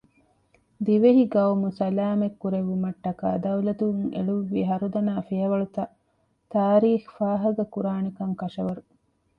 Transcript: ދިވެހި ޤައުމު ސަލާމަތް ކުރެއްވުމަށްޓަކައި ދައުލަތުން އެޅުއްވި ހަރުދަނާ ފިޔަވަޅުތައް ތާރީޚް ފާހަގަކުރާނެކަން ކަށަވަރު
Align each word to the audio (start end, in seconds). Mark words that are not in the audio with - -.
ދިވެހި 0.85 1.23
ޤައުމު 1.33 1.69
ސަލާމަތް 1.79 2.39
ކުރެއްވުމަށްޓަކައި 2.41 3.37
ދައުލަތުން 3.43 4.01
އެޅުއްވި 4.15 4.61
ހަރުދަނާ 4.69 5.13
ފިޔަވަޅުތައް 5.27 5.93
ތާރީޚް 6.51 7.07
ފާހަގަކުރާނެކަން 7.15 8.35
ކަށަވަރު 8.41 8.83